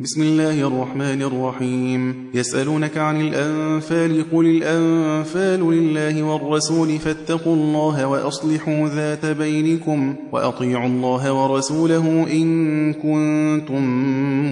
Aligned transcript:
بسم 0.00 0.22
الله 0.22 0.66
الرحمن 0.66 1.22
الرحيم. 1.22 2.14
يسألونك 2.34 2.96
عن 2.96 3.20
الأنفال 3.20 4.24
قل 4.32 4.46
الأنفال 4.46 5.60
لله 5.72 6.22
والرسول 6.22 6.98
فاتقوا 6.98 7.54
الله 7.54 8.06
وأصلحوا 8.06 8.88
ذات 8.88 9.26
بينكم 9.26 10.14
وأطيعوا 10.32 10.86
الله 10.86 11.32
ورسوله 11.32 12.26
إن 12.32 12.92
كنتم 12.92 13.82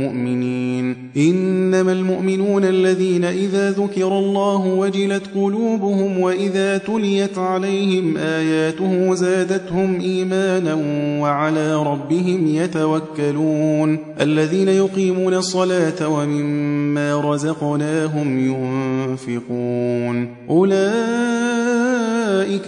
مؤمنين. 0.03 0.97
إنما 1.17 1.93
المؤمنون 1.93 2.65
الذين 2.65 3.25
إذا 3.25 3.71
ذكر 3.71 4.19
الله 4.19 4.67
وجلت 4.67 5.23
قلوبهم 5.35 6.19
وإذا 6.19 6.79
تليت 6.79 7.39
عليهم 7.39 8.17
آياته 8.17 9.15
زادتهم 9.15 10.01
إيمانا 10.01 10.75
وعلى 11.23 11.77
ربهم 11.77 12.47
يتوكلون. 12.47 13.99
الذين 14.21 14.69
يقيمون 14.69 15.34
الصلاة 15.35 16.09
ومما 16.09 17.21
رزقناهم 17.21 18.39
ينفقون. 18.39 20.35
أولئك 20.51 20.81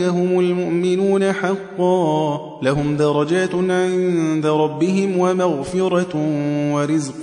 هم 0.03 0.41
المؤمنون 0.41 1.33
حقا. 1.33 2.56
لهم 2.63 2.97
درجات 2.97 3.55
عند 3.55 4.47
ربهم 4.47 5.19
ومغفرة 5.19 6.17
ورزق 6.73 7.23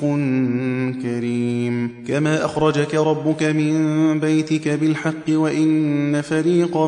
كريم. 1.04 1.90
كما 2.08 2.46
أخرجك 2.46 2.96
ربك 2.96 3.44
من 3.44 4.20
بيتك 4.20 4.68
بالحق 4.70 5.30
وإن 5.30 6.22
فريقا 6.22 6.88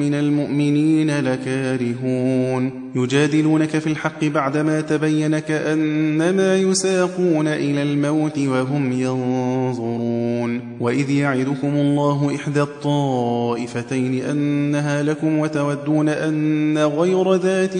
من 0.00 0.14
المؤمنين 0.14 1.20
لكارهون. 1.20 2.86
يجادلونك 2.96 3.78
في 3.78 3.86
الحق 3.86 4.24
بعدما 4.24 4.80
تبين 4.80 5.38
كأنما 5.38 6.56
يساقون 6.56 7.48
إلى 7.48 7.82
الموت 7.82 8.38
وهم 8.38 8.92
ينظرون. 8.92 10.60
وإذ 10.80 11.10
يعدكم 11.10 11.74
الله 11.74 12.34
إحدى 12.34 12.62
الطائفتين 12.62 14.22
أنها 14.22 15.02
لكم 15.02 15.38
وتودون 15.38 16.08
أن 16.08 16.78
غير 16.78 17.34
ذات 17.34 17.76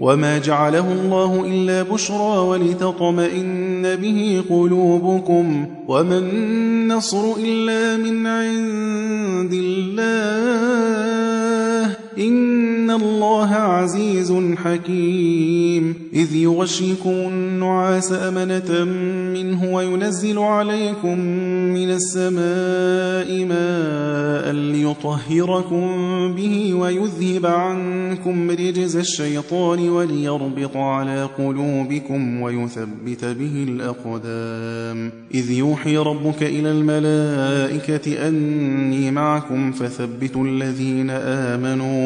وما 0.00 0.38
جعله 0.38 0.92
الله 0.92 1.44
إلا 1.46 1.82
بشرى 1.82 2.38
ولتطمئن 2.38 3.96
به 3.96 4.42
قلوبكم 4.50 5.66
وما 5.88 6.18
النصر 6.18 7.32
إلا 7.38 7.96
من 7.96 8.26
عند 8.26 9.52
الله 9.52 10.86
إن 12.18 12.90
الله 12.90 13.50
عزيز 13.54 14.32
حكيم. 14.64 15.94
إذ 16.14 16.36
يغشيكم 16.36 17.10
النعاس 17.10 18.12
أمنة 18.12 18.84
منه 19.34 19.74
وينزل 19.74 20.38
عليكم 20.38 21.18
من 21.74 21.90
السماء 21.90 23.44
ماء 23.44 24.52
ليطهركم 24.52 25.86
به 26.36 26.74
ويذهب 26.74 27.46
عنكم 27.46 28.50
رجز 28.50 28.96
الشيطان 28.96 29.88
وليربط 29.88 30.76
على 30.76 31.28
قلوبكم 31.38 32.40
ويثبت 32.40 33.24
به 33.24 33.66
الأقدام. 33.68 35.12
إذ 35.34 35.50
يوحي 35.50 35.96
ربك 35.96 36.42
إلى 36.42 36.70
الملائكة 36.70 38.28
أني 38.28 39.10
معكم 39.10 39.72
فثبتوا 39.72 40.44
الذين 40.44 41.10
آمنوا 41.10 42.05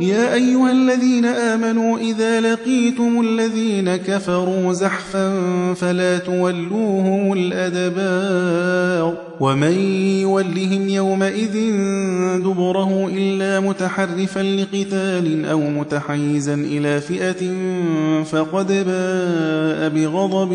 يا 0.00 0.34
أيها 0.34 0.72
الذين 0.72 1.24
آمنوا 1.24 1.98
إذا 1.98 2.40
لقيتم 2.40 3.20
الذين 3.20 3.96
كفروا 3.96 4.72
زحفا 4.72 5.34
فلا 5.74 6.18
تولوهم 6.18 7.32
الأدبار 7.32 9.16
ومن 9.40 9.72
يولهم 10.20 10.88
يومئذ 10.88 11.54
دبره 12.38 13.10
إلا 13.12 13.60
متحرفا 13.60 14.40
لقتال 14.40 15.46
أو 15.46 15.60
متحيزا 15.60 16.54
إلى 16.54 17.00
فئة 17.00 17.52
فقد 18.24 18.66
باء 18.66 19.88
بغضب 19.88 20.52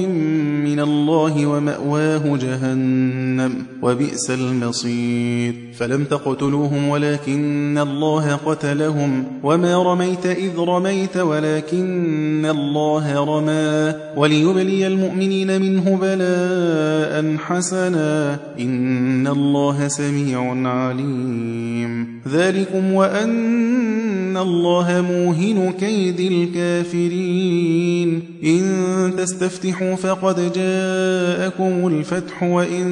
من 0.63 0.79
الله 0.79 1.45
ومأواه 1.45 2.37
جهنم 2.37 3.65
وبئس 3.81 4.31
المصير 4.31 5.64
فلم 5.77 6.03
تقتلوهم 6.03 6.89
ولكن 6.89 7.77
الله 7.77 8.35
قتلهم 8.35 9.23
وما 9.43 9.83
رميت 9.83 10.25
إذ 10.25 10.59
رميت 10.59 11.17
ولكن 11.17 12.45
الله 12.45 13.25
رمى 13.25 13.93
وليبلي 14.17 14.87
المؤمنين 14.87 15.61
منه 15.61 15.97
بلاء 16.01 17.37
حسنا 17.37 18.39
إن 18.59 19.27
الله 19.27 19.87
سميع 19.87 20.67
عليم 20.69 22.21
ذلكم 22.27 22.93
وأن 22.93 24.37
الله 24.37 25.01
موهن 25.01 25.73
كيد 25.79 26.19
الكافرين 26.31 28.21
إن 28.43 29.11
تستفتحوا 29.17 29.95
فقد 29.95 30.35
جاءكم 30.35 31.87
الفتح 31.87 32.43
وإن 32.43 32.85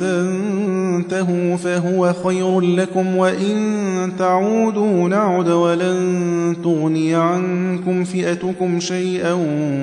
تنتهوا 0.00 1.56
فهو 1.56 1.97
خير 2.06 2.60
لكم 2.60 3.16
وإن 3.16 4.12
تعودوا 4.18 5.08
نعد 5.08 5.48
ولن 5.48 6.56
تغني 6.64 7.14
عنكم 7.14 8.04
فئتكم 8.04 8.80
شيئا 8.80 9.32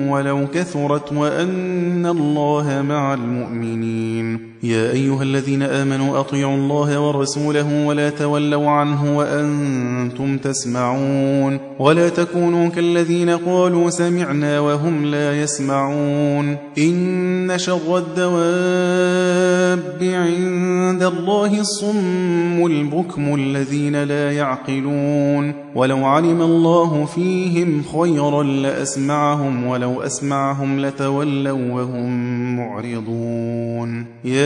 ولو 0.08 0.46
كثرت 0.54 1.12
وأن 1.12 2.06
الله 2.06 2.82
مع 2.88 3.14
المؤمنين 3.14 4.55
يا 4.62 4.90
أيها 4.90 5.22
الذين 5.22 5.62
آمنوا 5.62 6.20
أطيعوا 6.20 6.54
الله 6.54 7.00
ورسوله 7.00 7.86
ولا 7.86 8.10
تولوا 8.10 8.70
عنه 8.70 9.18
وأنتم 9.18 10.38
تسمعون 10.38 11.58
ولا 11.78 12.08
تكونوا 12.08 12.68
كالذين 12.68 13.30
قالوا 13.30 13.90
سمعنا 13.90 14.60
وهم 14.60 15.04
لا 15.04 15.42
يسمعون 15.42 16.56
إن 16.78 17.52
شر 17.56 17.98
الدواب 17.98 19.98
عند 20.02 21.02
الله 21.02 21.60
الصم 21.60 22.66
البكم 22.66 23.34
الذين 23.34 24.02
لا 24.02 24.32
يعقلون 24.32 25.54
ولو 25.74 26.04
علم 26.04 26.42
الله 26.42 27.04
فيهم 27.04 27.82
خيرا 27.82 28.42
لأسمعهم 28.42 29.66
ولو 29.66 30.02
أسمعهم 30.02 30.80
لتولوا 30.80 31.72
وهم 31.72 32.56
معرضون 32.56 34.06
يا 34.24 34.45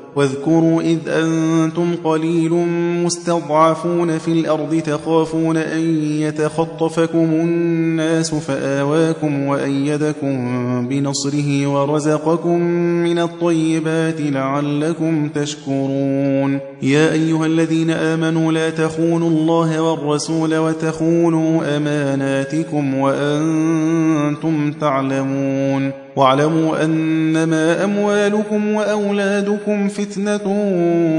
واذكروا 0.15 0.81
إذ 0.81 0.97
أنتم 1.07 1.95
قليل 2.03 2.51
مستضعفون 3.05 4.17
في 4.17 4.31
الأرض 4.31 4.81
تخافون 4.85 5.57
أن 5.57 5.81
يتخطفكم 6.05 7.17
الناس 7.17 8.35
فآواكم 8.35 9.47
وأيدكم 9.47 10.87
بنصره 10.87 11.67
ورزقكم 11.67 12.61
من 13.03 13.19
الطيبات 13.19 14.21
لعلكم 14.21 15.29
تشكرون. 15.29 16.59
يا 16.81 17.11
أيها 17.11 17.45
الذين 17.45 17.89
آمنوا 17.91 18.51
لا 18.51 18.69
تخونوا 18.69 19.29
الله 19.29 19.81
والرسول 19.81 20.57
وتخونوا 20.57 21.77
أماناتكم 21.77 22.95
وأنتم 22.95 24.71
تعلمون. 24.71 25.91
واعلموا 26.15 26.83
أنما 26.83 27.83
أموالكم 27.83 28.73
وأولادكم 28.73 29.87
فتنة 29.87 30.47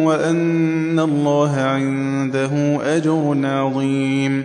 وأن 0.06 0.98
الله 1.00 1.56
عنده 1.56 2.78
أجر 2.96 3.36
عظيم. 3.44 4.44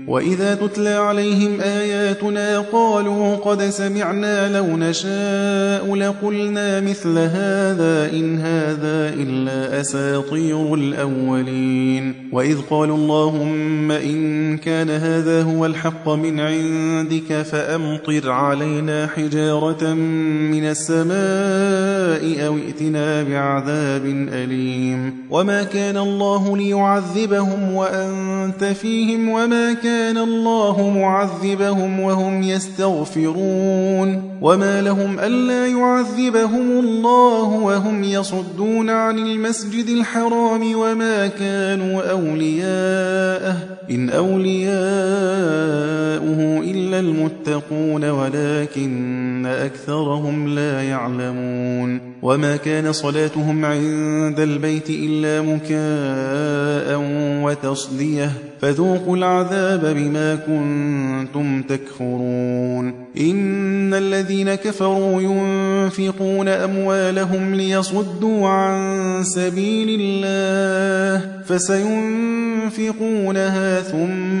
وإذا 0.07 0.55
تتلى 0.55 0.89
عليهم 0.89 1.61
آياتنا 1.61 2.59
قالوا 2.59 3.35
قد 3.35 3.63
سمعنا 3.63 4.57
لو 4.57 4.77
نشاء 4.77 5.95
لقلنا 5.95 6.79
مثل 6.79 7.17
هذا 7.17 8.09
إن 8.13 8.39
هذا 8.39 9.13
إلا 9.13 9.81
أساطير 9.81 10.73
الأولين 10.73 12.29
وإذ 12.31 12.57
قالوا 12.69 12.97
اللهم 12.97 13.91
إن 13.91 14.57
كان 14.57 14.89
هذا 14.89 15.43
هو 15.43 15.65
الحق 15.65 16.09
من 16.09 16.39
عندك 16.39 17.41
فأمطر 17.41 18.31
علينا 18.31 19.07
حجارة 19.07 19.93
من 20.53 20.65
السماء 20.65 22.47
أو 22.47 22.57
ائتنا 22.57 23.23
بعذاب 23.23 24.05
أليم 24.33 25.13
وما 25.29 25.63
كان 25.63 25.97
الله 25.97 26.57
ليعذبهم 26.57 27.73
وأنت 27.73 28.63
فيهم 28.63 29.29
وما 29.29 29.73
كان 29.73 29.90
الله 30.17 30.89
معذبهم 30.89 31.99
وهم 31.99 32.43
يستغفرون 32.43 34.31
وما 34.41 34.81
لهم 34.81 35.19
ألا 35.19 35.67
يعذبهم 35.67 36.79
الله 36.79 37.43
وهم 37.43 38.03
يصدون 38.03 38.89
عن 38.89 39.17
المسجد 39.17 39.89
الحرام 39.89 40.75
وما 40.75 41.27
كانوا 41.27 42.11
أولياءه 42.11 43.57
إن 43.91 44.09
أولياؤه 44.09 44.71
المتقون 47.01 48.09
ولكن 48.09 49.45
أكثرهم 49.45 50.47
لا 50.47 50.83
يعلمون 50.83 51.99
وما 52.21 52.55
كان 52.55 52.91
صلاتهم 52.91 53.65
عند 53.65 54.39
البيت 54.39 54.89
إلا 54.89 55.41
مكاء 55.41 57.01
وتصديه 57.43 58.31
فذوقوا 58.61 59.17
العذاب 59.17 59.85
بما 59.95 60.35
كنتم 60.35 61.61
تكفرون 61.61 62.93
إن 63.19 63.93
الذين 63.93 64.55
كفروا 64.55 65.21
ينفقون 65.21 66.47
أموالهم 66.47 67.55
ليصدوا 67.55 68.47
عن 68.47 69.23
سبيل 69.23 69.99
الله 70.01 71.27
فسينفقونها 71.45 73.01
ثم 73.81 74.40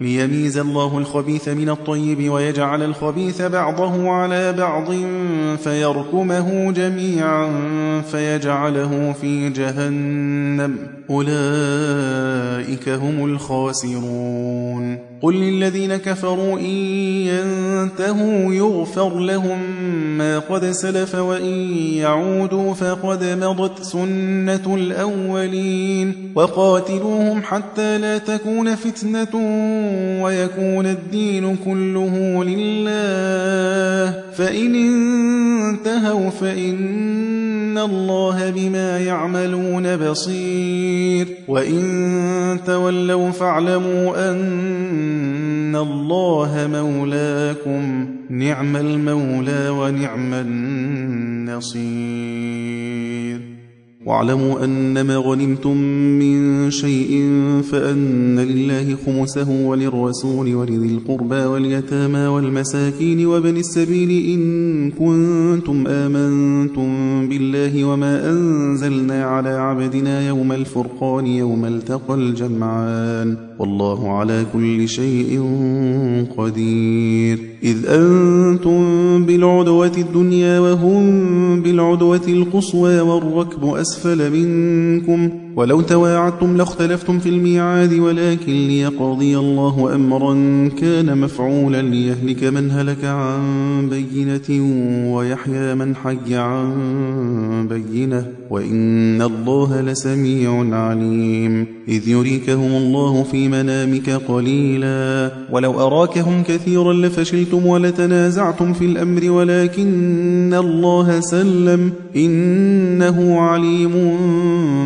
ليميز 0.00 0.58
الله 0.58 0.98
الخبيث 0.98 1.48
من 1.48 1.68
الطيب 1.68 2.30
ويجعل 2.30 2.82
الخبيث 2.82 3.42
بعضه 3.42 4.10
على 4.10 4.52
بعض 4.52 4.86
فيركمه 5.56 6.72
جميعا 6.72 7.50
فيجعله 8.10 9.14
في 9.20 9.50
جهنم. 9.50 10.76
أولئك 11.10 12.88
هم 12.88 13.24
الخاسرون. 13.24 14.98
قل 15.22 15.34
للذين 15.34 15.96
كفروا 15.96 16.58
إن 16.58 16.64
ينتهوا 16.64 18.54
يغفر 18.54 19.18
لهم 19.18 19.58
ما 20.18 20.38
قد 20.38 20.70
سلف 20.70 21.14
وإن 21.14 21.76
يعودوا 21.76 22.74
فقد 22.74 23.24
مضت 23.24 23.82
سنة 23.82 24.74
الأولين. 24.74 26.32
وقاتلوهم 26.34 27.42
حتى 27.42 27.98
لا 27.98 28.18
تكون 28.18 28.74
فتنة 28.74 29.42
ويكون 30.22 30.86
الدين 30.86 31.56
كله 31.64 32.44
لله. 32.44 34.22
فإن 34.32 34.74
انتهوا 34.74 36.30
فإن 36.30 37.78
الله 37.78 38.50
بما 38.50 38.98
يعملون 38.98 39.96
بصير. 39.96 41.26
وإن 41.48 42.58
تولوا 42.66 43.30
فاعلموا 43.30 44.30
أن 44.30 45.76
الله 45.76 46.68
مولاكم. 46.72 48.08
نعم 48.30 48.76
المولى 48.76 49.68
ونعم 49.68 50.34
النصير. 50.34 51.78
واعلموا 54.06 54.64
أنما 54.64 55.16
غنمتم 55.16 55.76
من 56.18 56.70
شيء 56.70 57.10
فأن 57.70 58.40
لله 58.40 58.96
خمسه 59.06 59.66
وللرسول 59.66 60.54
ولذي 60.54 60.94
القربى 60.94 61.44
واليتامى 61.44 62.26
والمساكين 62.26 63.26
وبن 63.26 63.56
السبيل 63.56 64.10
إن 64.34 64.90
كنتم 64.90 65.86
آمنتم 65.86 66.88
بالله 67.28 67.84
وما 67.84 68.30
أنزلنا 68.30 69.24
على 69.24 69.48
عبدنا 69.48 70.28
يوم 70.28 70.52
الفرقان 70.52 71.26
يوم 71.26 71.64
التقى 71.64 72.14
الجمعان 72.14 73.47
والله 73.58 74.10
على 74.10 74.46
كل 74.52 74.88
شيء 74.88 75.42
قدير. 76.36 77.38
إذ 77.62 77.86
أنتم 77.86 78.80
بالعدوة 79.24 79.92
الدنيا 79.98 80.60
وهم 80.60 81.62
بالعدوة 81.62 82.26
القصوى 82.28 83.00
والركب 83.00 83.64
أسفل 83.64 84.30
منكم. 84.32 85.30
ولو 85.58 85.80
تواعدتم 85.80 86.56
لاختلفتم 86.56 87.18
في 87.18 87.28
الميعاد 87.28 87.92
ولكن 87.92 88.52
ليقضي 88.52 89.38
الله 89.38 89.94
أمرا 89.94 90.34
كان 90.80 91.18
مفعولا 91.18 91.82
ليهلك 91.82 92.44
من 92.44 92.70
هلك 92.70 93.04
عن 93.04 93.88
بينة 93.88 94.62
ويحيى 95.14 95.74
من 95.74 95.96
حي 95.96 96.34
عن 96.34 97.68
بينة. 97.68 98.26
وإن 98.50 99.22
الله 99.22 99.80
لسميع 99.80 100.76
عليم. 100.76 101.66
إذ 101.88 102.08
يريكهم 102.08 102.72
الله 102.76 103.22
في 103.22 103.48
منامك 103.48 104.10
قليلا. 104.10 105.32
ولو 105.52 105.80
أراكهم 105.80 106.42
كثيرا 106.42 106.92
لفشلتم 106.92 107.66
ولتنازعتم 107.66 108.72
في 108.72 108.84
الأمر 108.84 109.30
ولكن 109.30 110.54
الله 110.54 111.20
سلم. 111.20 111.92
إنه 112.16 113.40
عليم 113.40 113.92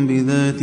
بذات 0.07 0.62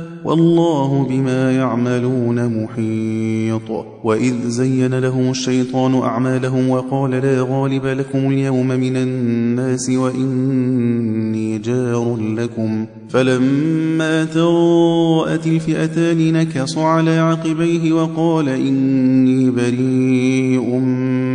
والله 0.25 1.07
بما 1.09 1.51
يعملون 1.51 2.63
محيط. 2.63 3.85
وإذ 4.03 4.33
زين 4.47 4.99
لهم 4.99 5.29
الشيطان 5.29 5.95
أعمالهم 5.95 6.69
وقال 6.69 7.11
لا 7.11 7.41
غالب 7.49 7.85
لكم 7.85 8.17
اليوم 8.17 8.67
من 8.67 8.97
الناس 8.97 9.89
وإني 9.89 11.57
جار 11.57 12.17
لكم. 12.17 12.85
فلما 13.11 14.25
تراءت 14.25 15.47
الفئتان 15.47 16.33
نكص 16.33 16.77
على 16.77 17.17
عقبيه 17.17 17.93
وقال 17.93 18.49
إني 18.49 19.51
بريء 19.51 20.75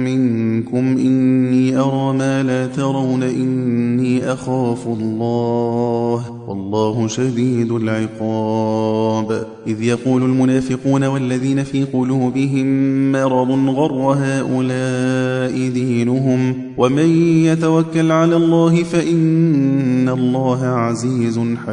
منكم 0.05 0.79
إني 0.79 1.79
أرى 1.79 2.19
ما 2.19 2.43
لا 2.43 2.67
ترون 2.67 3.23
إني 3.23 4.33
أخاف 4.33 4.87
الله 4.87 6.25
والله 6.49 7.09
شديد 7.09 7.73
العقاب. 7.73 9.47
إذ 9.67 9.83
يقول 9.83 10.23
المنافقون 10.23 11.05
والذين 11.05 11.65
في 11.65 11.85
قلوبهم 11.85 12.67
مرض 13.13 13.69
غر 13.69 14.17
هؤلاء 14.19 15.69
دينهم 15.69 16.55
ومن 16.79 17.27
يتوكل 17.45 18.13
على 18.13 18.37
الله 18.37 18.83
فإن 18.83 20.09
الله 20.09 20.65
عزيز 20.65 21.39
حكيم 21.39 21.66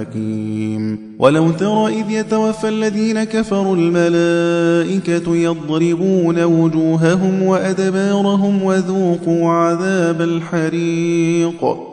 ولو 1.20 1.52
ترى 1.52 1.88
إذ 1.88 2.12
يتوفى 2.12 2.70
الذين 2.70 3.24
كفروا 3.24 3.76
الملائكة 3.76 5.36
يضربون 5.36 6.44
وجوههم 6.44 7.44
وأدبارهم 7.44 8.64
وذوقوا 8.64 9.50
عذاب 9.50 10.22
الحريق. 10.22 11.78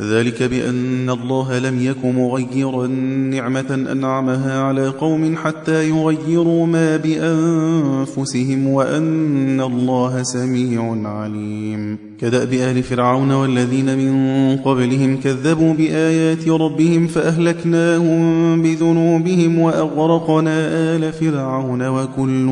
ذلك 0.00 0.42
بأن 0.42 1.10
الله 1.10 1.58
لم 1.58 1.82
يك 1.82 2.04
مغيرا 2.04 2.86
نعمة 3.30 3.86
أنعمها 3.92 4.62
على 4.62 4.88
قوم 4.88 5.36
حتى 5.36 5.88
يغيروا 5.88 6.66
ما 6.66 6.96
بأنفسهم 6.96 8.66
وأن 8.66 9.60
الله 9.60 10.22
سميع 10.22 11.08
عليم. 11.08 11.98
كدأب 12.20 12.52
آل 12.52 12.82
فرعون 12.82 13.32
والذين 13.32 13.98
من 13.98 14.56
قبلهم 14.56 15.16
كذبوا 15.16 15.74
بآيات 15.74 16.48
ربهم 16.48 17.06
فأهلكناهم 17.06 18.62
بذنوبهم 18.62 19.58
وأغرقنا 19.58 20.68
آل 20.96 21.12
فرعون 21.12 21.88
وكل 21.88 22.46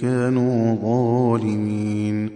كانوا 0.00 0.76
ظالمين. 0.82 2.33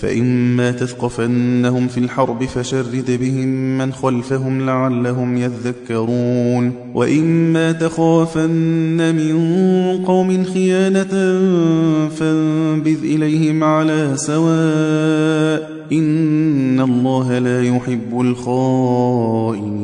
فإما 0.00 0.70
تثقفنهم 0.70 1.88
في 1.88 1.98
الحرب 1.98 2.44
فشرد 2.44 3.18
بهم 3.20 3.78
من 3.78 3.92
خلفهم 3.92 4.66
لعلهم 4.66 5.36
يذكرون 5.36 6.72
وإما 6.94 7.72
تخافن 7.72 9.14
من 9.14 9.36
قوم 10.04 10.44
خيانة 10.44 11.38
فانبذ 12.08 13.04
إليهم 13.04 13.64
على 13.64 14.12
سواء 14.16 15.70
إن 15.92 16.80
الله 16.80 17.38
لا 17.38 17.62
يحب 17.62 18.20
الخائنين 18.20 19.80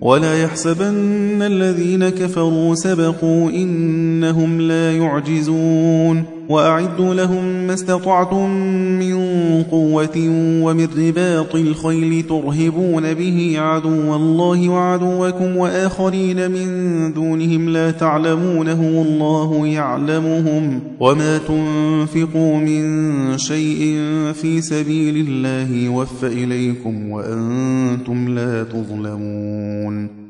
ولا 0.00 0.42
يحسبن 0.42 1.42
الذين 1.42 2.08
كفروا 2.08 2.74
سبقوا 2.74 3.50
إنهم 3.50 4.60
لا 4.60 4.96
يعجزون 4.96 6.24
وأعدوا 6.48 7.14
لهم 7.14 7.66
ما 7.66 7.74
استطعتم 7.74 8.50
من 8.98 9.16
قوة 9.62 10.16
ومن 10.62 10.88
رباط 10.98 11.54
الخيل 11.54 12.22
ترهبون 12.22 13.14
به 13.14 13.54
عدو 13.58 14.16
الله 14.16 14.68
وعدوكم 14.68 15.56
وآخرين 15.56 16.50
من 16.50 17.12
دونهم 17.12 17.68
لا 17.68 17.90
تعلمونه 17.90 19.02
الله 19.06 19.66
يعلمهم 19.66 20.80
وما 21.00 21.38
تنفقوا 21.38 22.56
من 22.56 23.38
شيء 23.38 23.94
في 24.34 24.60
سبيل 24.60 25.26
الله 25.28 25.76
يوفى 25.76 26.26
إليكم 26.26 27.10
وأنتم 27.10 28.28
لا 28.28 28.64
تظلمون 28.64 30.23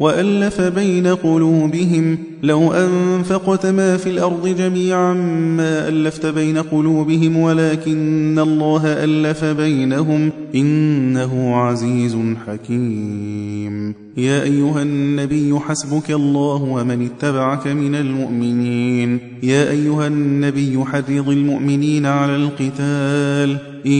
وألف 0.00 0.60
بين 0.60 1.06
قلوبهم 1.06 2.18
لو 2.42 2.72
أنفقت 2.72 3.66
ما 3.66 3.96
في 3.96 4.10
الأرض 4.10 4.48
جميعا 4.48 5.14
ما 5.56 5.88
ألفت 5.88 6.26
بين 6.26 6.58
قلوبهم 6.58 7.36
ولكن 7.36 8.38
الله 8.38 8.82
ألف 8.86 9.44
بينهم 9.44 10.30
إنه 10.54 11.56
عزيز 11.56 12.16
حكيم. 12.46 13.94
يا 14.16 14.42
أيها 14.42 14.82
النبي 14.82 15.58
حسبك 15.58 16.10
الله 16.10 16.62
ومن 16.62 17.06
اتبعك 17.06 17.66
من 17.66 17.94
المؤمنين. 17.94 19.18
يا 19.42 19.70
أيها 19.70 20.06
النبي 20.06 20.84
حرض 20.84 21.28
المؤمنين 21.28 22.06
على 22.06 22.36
القتال. 22.36 23.69
إن 23.86 23.92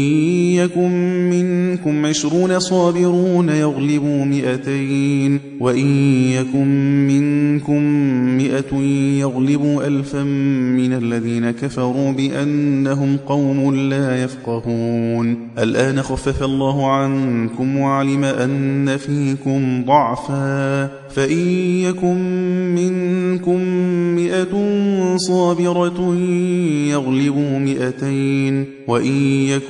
يكن 0.55 0.91
منكم 1.31 2.07
عشرون 2.07 2.59
صابرون 2.59 3.49
يغلبوا 3.49 4.25
مئتين 4.25 5.41
وإن 5.61 5.87
يكن 6.33 6.69
منكم 7.07 7.83
مئة 8.37 8.77
يغلبوا 9.21 9.87
ألفا 9.87 10.23
من 10.23 10.93
الذين 10.93 11.51
كفروا 11.51 12.13
بأنهم 12.13 13.17
قوم 13.17 13.75
لا 13.75 14.23
يفقهون. 14.23 15.49
الآن 15.59 16.03
خفف 16.03 16.43
الله 16.43 16.93
عنكم 16.93 17.77
وعلم 17.77 18.25
أن 18.25 18.97
فيكم 18.97 19.85
ضعفا 19.85 20.91
فإن 21.11 21.49
يكن 21.81 22.19
منكم 22.75 23.61
مئة 24.15 24.53
صابرة 25.17 26.15
يغلبوا 26.91 27.59
مئتين 27.59 28.67
وإن 28.89 29.17
يكن 29.43 29.70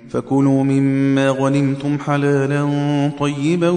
فكلوا 0.11 0.63
مما 0.63 1.29
غنمتم 1.29 1.99
حلالا 1.99 2.61
طيبا 3.19 3.69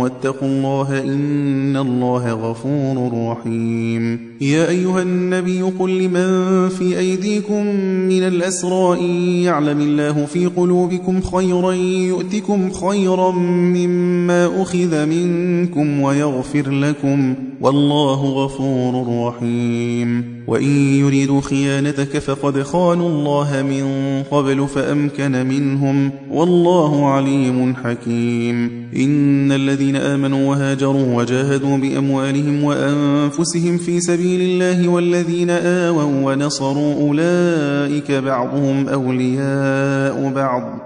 واتقوا 0.00 0.48
الله 0.48 1.02
إن 1.02 1.76
الله 1.76 2.32
غفور 2.32 3.12
رحيم. 3.30 4.35
يا 4.40 4.68
أيها 4.68 5.02
النبي 5.02 5.62
قل 5.62 5.98
لمن 5.98 6.68
في 6.68 6.98
أيديكم 6.98 7.66
من 8.08 8.22
الأسرى 8.22 9.00
إن 9.00 9.10
يعلم 9.42 9.80
الله 9.80 10.26
في 10.26 10.46
قلوبكم 10.46 11.20
خيرا 11.20 11.72
يؤتكم 11.72 12.70
خيرا 12.70 13.30
مما 13.30 14.62
أخذ 14.62 15.06
منكم 15.06 16.00
ويغفر 16.00 16.70
لكم 16.70 17.34
والله 17.60 18.24
غفور 18.24 19.26
رحيم. 19.26 20.36
وإن 20.46 20.98
يريدوا 20.98 21.40
خيانتك 21.40 22.18
فقد 22.18 22.62
خانوا 22.62 23.08
الله 23.08 23.62
من 23.62 23.86
قبل 24.30 24.68
فأمكن 24.68 25.46
منهم 25.46 26.10
والله 26.30 27.06
عليم 27.06 27.74
حكيم. 27.74 28.86
إن 28.96 29.52
الذين 29.52 29.96
آمنوا 29.96 30.50
وهاجروا 30.50 31.16
وجاهدوا 31.16 31.76
بأموالهم 31.76 32.64
وأنفسهم 32.64 33.78
في 33.78 34.00
سبيل 34.00 34.25
الله 34.34 34.88
والذين 34.88 35.50
آووا 35.50 36.32
ونصروا 36.32 36.94
أولئك 36.94 38.12
بعضهم 38.12 38.88
أولياء 38.88 40.32
بعض. 40.34 40.85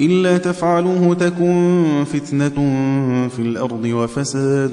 إلا 0.00 0.38
تفعلوه 0.38 1.14
تكن 1.14 1.84
فتنة 2.12 2.48
في 3.28 3.38
الأرض 3.38 3.84
وفساد 3.84 4.70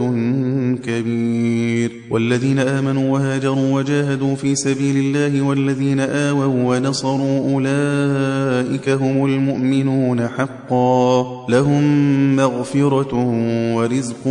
كبير. 0.85 1.91
والذين 2.11 2.59
آمنوا 2.59 3.13
وهاجروا 3.13 3.73
وجاهدوا 3.73 4.35
في 4.35 4.55
سبيل 4.55 4.97
الله 4.97 5.41
والذين 5.41 5.99
آووا 5.99 6.45
ونصروا 6.45 7.53
أولئك 7.53 8.89
هم 8.89 9.25
المؤمنون 9.25 10.27
حقا. 10.27 11.45
لهم 11.49 11.83
مغفرة 12.35 13.15
ورزق 13.75 14.23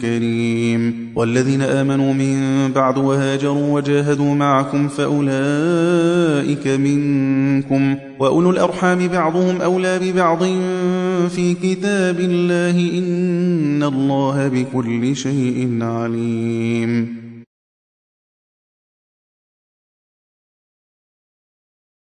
كريم. 0.00 1.12
والذين 1.16 1.62
آمنوا 1.62 2.12
من 2.12 2.68
بعد 2.72 2.98
وهاجروا 2.98 3.74
وجاهدوا 3.74 4.34
معكم 4.34 4.88
فأولئك 4.88 6.66
منكم. 6.66 7.96
وأولو 8.18 8.50
الأرحام 8.50 9.08
بعضهم 9.08 9.62
أولى 9.62 9.85
ببعض 10.02 10.42
في 11.28 11.54
كتاب 11.62 12.20
الله 12.20 12.98
إن 12.98 13.82
الله 13.82 14.48
بكل 14.48 15.16
شيء 15.16 15.78
عليم. 15.80 17.25